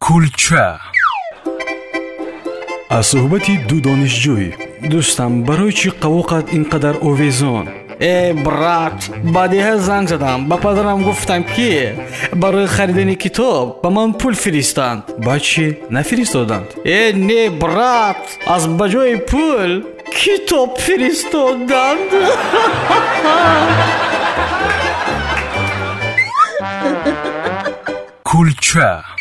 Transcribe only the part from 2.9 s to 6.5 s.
از صحبت دو دانشجوی دوستم برای چی قوقت